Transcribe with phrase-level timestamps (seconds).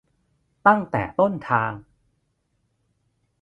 [0.67, 1.71] ตั้งแต่ต้นทาง